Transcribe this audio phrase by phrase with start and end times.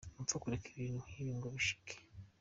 [0.15, 1.95] "Ntupfa kureka ibintu nkibi ngo bishike.